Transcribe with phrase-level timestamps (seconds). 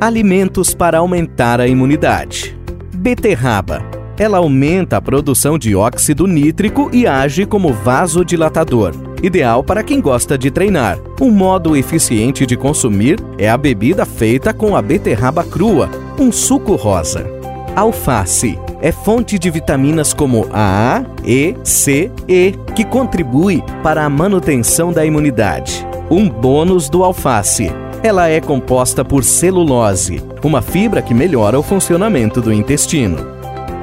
[0.00, 2.58] Alimentos para aumentar a imunidade.
[2.94, 3.82] Beterraba.
[4.18, 10.38] Ela aumenta a produção de óxido nítrico e age como vasodilatador, ideal para quem gosta
[10.38, 10.98] de treinar.
[11.20, 16.76] Um modo eficiente de consumir é a bebida feita com a beterraba crua, um suco
[16.76, 17.26] rosa.
[17.74, 24.92] Alface é fonte de vitaminas como A, E, C, E, que contribui para a manutenção
[24.92, 25.84] da imunidade.
[26.08, 27.68] Um bônus do alface.
[28.00, 33.18] Ela é composta por celulose, uma fibra que melhora o funcionamento do intestino.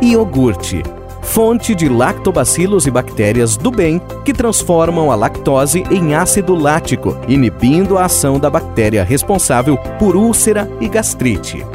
[0.01, 0.81] Iogurte
[1.21, 7.97] fonte de lactobacilos e bactérias do bem que transformam a lactose em ácido lático, inibindo
[7.97, 11.65] a ação da bactéria responsável por úlcera e gastrite.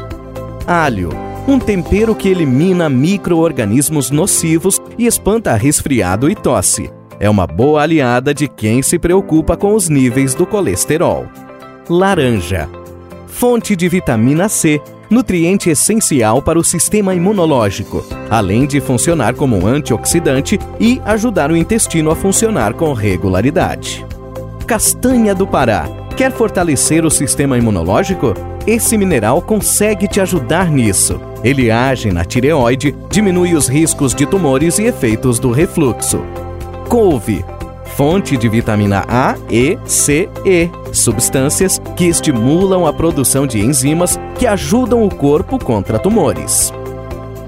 [0.65, 6.91] Alho um tempero que elimina micro-organismos nocivos e espanta resfriado e tosse.
[7.19, 11.25] É uma boa aliada de quem se preocupa com os níveis do colesterol.
[11.89, 12.69] Laranja.
[13.27, 20.59] Fonte de vitamina C, nutriente essencial para o sistema imunológico, além de funcionar como antioxidante
[20.79, 24.05] e ajudar o intestino a funcionar com regularidade.
[24.65, 25.89] Castanha do Pará.
[26.15, 28.33] Quer fortalecer o sistema imunológico?
[28.67, 31.19] Esse mineral consegue te ajudar nisso.
[31.43, 36.21] Ele age na tireoide, diminui os riscos de tumores e efeitos do refluxo.
[36.87, 37.43] Couve
[37.99, 44.47] fonte de vitamina A, E, C, E, substâncias que estimulam a produção de enzimas que
[44.47, 46.71] ajudam o corpo contra tumores.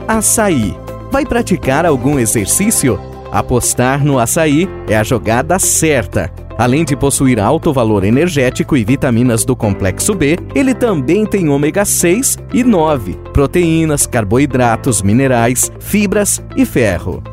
[0.05, 0.75] Açaí.
[1.09, 2.99] Vai praticar algum exercício?
[3.31, 6.29] Apostar no açaí é a jogada certa.
[6.61, 11.83] Além de possuir alto valor energético e vitaminas do complexo B, ele também tem ômega
[11.83, 17.23] 6 e 9, proteínas, carboidratos, minerais, fibras e ferro.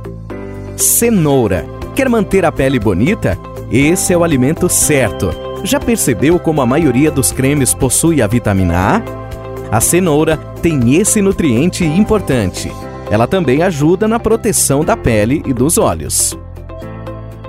[0.78, 1.66] Cenoura.
[1.94, 3.36] Quer manter a pele bonita?
[3.70, 5.30] Esse é o alimento certo.
[5.62, 9.76] Já percebeu como a maioria dos cremes possui a vitamina A?
[9.76, 12.72] A cenoura tem esse nutriente importante.
[13.10, 16.34] Ela também ajuda na proteção da pele e dos olhos.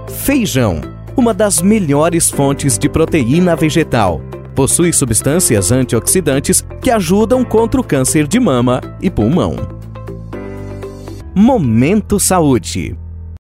[0.09, 4.21] Feijão uma das melhores fontes de proteína vegetal.
[4.55, 9.57] Possui substâncias antioxidantes que ajudam contra o câncer de mama e pulmão.
[11.35, 12.97] Momento Saúde